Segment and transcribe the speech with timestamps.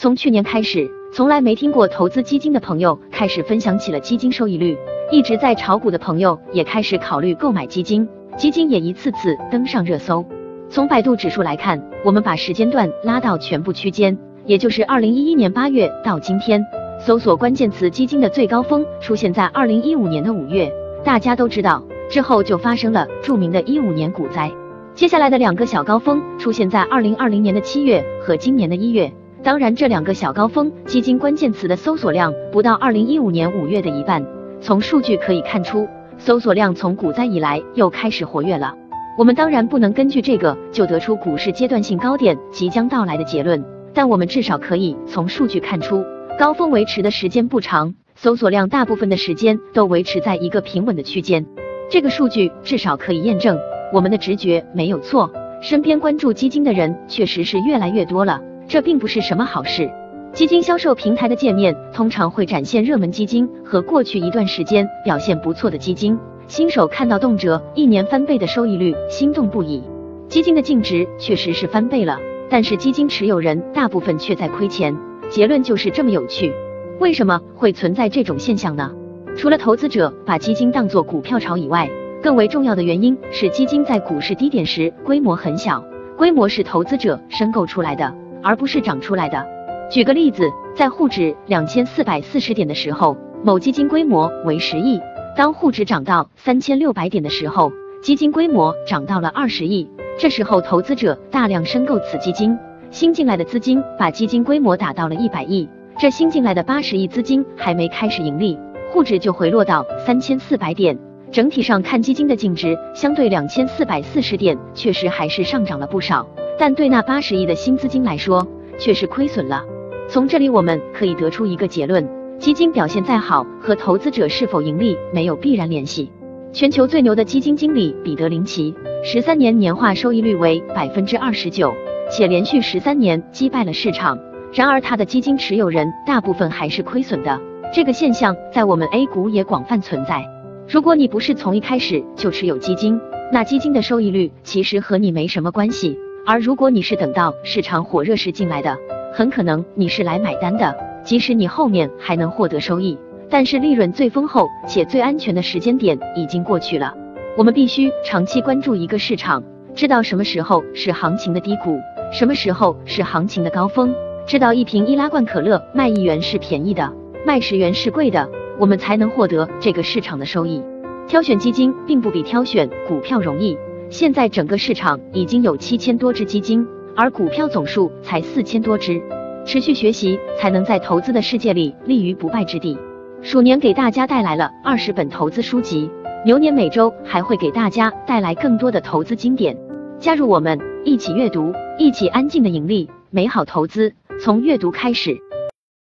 [0.00, 4.74] 从去年开始，从来没听过投资基金的朋友开始分享起了基金收益率，
[5.12, 10.24] 一直在炒股的朋友也开始考虑购买基金，基金也一次次登上热搜。
[10.70, 14.16] 从百度指数来看，我们把时间段拉到全部区间，
[14.46, 16.64] 也就是二零一一年八月到今天，
[16.98, 20.72] 搜索关键词基金的最高峰出现在二零一五年的五月。
[21.04, 24.50] 大家都知道，之后就发生了著名的一五年股灾。
[24.94, 29.12] 接下来的两个小高峰出现在二零二零年的七月和今年的一月。
[29.42, 34.22] 当然，这两个小高峰基金关键词的搜索量不到二零一五年五月的一半。
[34.60, 38.74] 从数据可以看出，搜索量从股灾以来又开始活跃了。
[39.16, 46.04] 我们当然不能根据这个就得出股市阶段性高点即将到来的结论，但我们至少可以从数据看出，
[46.38, 51.46] 高峰维持的时间不长，搜索量大部分的时间都维持在一个平稳的区间。
[51.88, 53.58] 这个数据至少可以验证
[53.90, 55.30] 我们的直觉没有错，
[55.62, 58.38] 身边关注基金的人确实是越来越多了。
[58.70, 59.90] 这并不是什么好事。
[60.32, 66.16] 基金销售平台的界面通常会展现热门基金和过去一段时间表现不错的基金。
[66.46, 69.82] 新手看到动辄一年翻倍的收益率，心动不已。
[70.28, 72.16] 基金的净值确实是翻倍了，
[72.48, 74.96] 但是基金持有人大部分却在亏钱。
[75.28, 76.52] 结论就是这么有趣。
[77.00, 78.92] 为什么会存在这种现象呢？
[79.36, 81.90] 除了投资者把基金当作股票炒以外，
[82.22, 85.84] 更为重要的原因是基金在股市低点时规模很小，
[86.16, 88.14] 规模是投资者申购出来的。
[88.42, 89.46] 而不是涨出来的。
[89.90, 95.00] 举个例子，在沪指两千四百四十点的时候，某基金规模为十亿；
[95.36, 99.88] 当沪指涨到三千六百点的时候，基金规模涨到了二十亿。
[100.18, 102.56] 这时候，投资者大量申购此基金，
[102.90, 105.68] 新进来的资金把基金规模打到了一百亿。
[105.98, 108.58] 这新进来的八十亿资金还没开始盈利，
[108.92, 110.96] 沪指就回落到三千四百点。
[111.32, 116.26] 整体上看，基金的净值相对两千四百四十点，确实还是上涨了不少。
[116.60, 118.46] 但对那八十亿的新资金来说，
[118.78, 119.64] 却是亏损了。
[120.10, 122.06] 从这里我们可以得出一个结论：
[122.38, 126.12] 基金表现再好，和投资者是否盈利没有必然联系。
[126.52, 131.72] 全球最牛的基金经理彼得林奇，十三年年化收益率为百分之二十九，
[132.10, 134.18] 且连续十三年击败了市场。
[134.52, 137.40] 然而他的基金持有人大部分还是亏损的。
[137.72, 140.22] 这个现象在我们 A 股也广泛存在。
[140.68, 143.00] 如果你不是从一开始就持有基金，
[143.32, 145.96] 那基金的收益率其实和你没什么关系。
[146.26, 148.76] 而如果你是等到市场火热时进来的，
[149.12, 152.96] 很可能你是来买单的，即使你后面还能获得收益，
[153.28, 156.94] 但是利润最丰厚且最安全的时间点已经过去了。
[157.36, 159.42] 我们必须长期关注一个市场，
[159.74, 161.78] 知道什么时候是行情的低谷，
[162.12, 163.94] 什么时候是行情的高峰，
[164.26, 166.92] 知道一瓶易拉罐可乐卖一元是便宜的，
[167.26, 170.62] 卖十元是贵的，我们才能获得这个市场的收益。
[171.08, 173.56] 挑选基金并不比挑选股票容易。
[173.90, 176.64] 现在整个市场已经有七千多只基金，
[176.96, 179.02] 而股票总数才四千多只。
[179.44, 182.78] 持续学习才能在投资的世界里立于不败之地。
[183.20, 185.90] 鼠年给大家带来了二十本投资书籍，
[186.24, 189.56] 牛年每周还会给大家带来更多的投资经典。
[189.98, 192.88] 加入我们，一起阅读，一起安静的盈利。
[193.10, 195.18] 美好投资从阅读开始。